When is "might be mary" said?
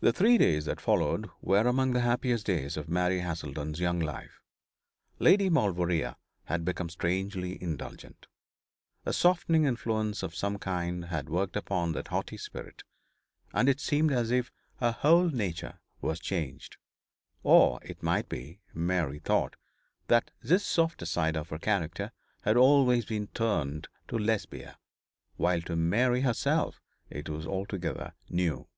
18.02-19.20